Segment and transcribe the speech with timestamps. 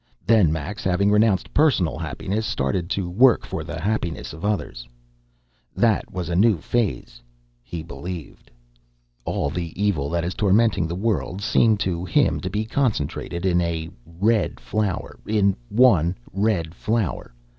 [0.25, 4.87] Then Max, having renounced personal happiness, started to work for the happiness of others.
[5.75, 7.21] That was a new phase
[7.61, 8.49] he believed.
[9.25, 13.61] All the evil that is tormenting the world seemed to him to be concentrated in
[13.61, 17.31] a "red flower," in one red flower.